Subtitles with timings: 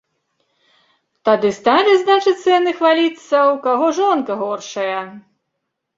[1.27, 4.99] Тады сталі, значыцца, яны хваліцца, у каго жонка горшая.